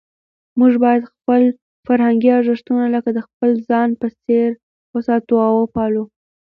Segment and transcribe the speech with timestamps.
[0.59, 1.41] موږ باید خپل
[1.87, 4.49] فرهنګي ارزښتونه لکه د خپل ځان په څېر
[4.95, 6.03] وساتو او وپالو.